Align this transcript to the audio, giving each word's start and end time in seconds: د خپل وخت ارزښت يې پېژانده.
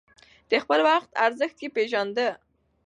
د 0.49 0.51
خپل 0.63 0.79
وخت 0.89 1.09
ارزښت 1.25 1.57
يې 1.63 1.69
پېژانده. 1.75 2.27